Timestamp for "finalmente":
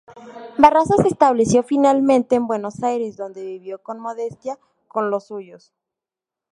1.61-2.33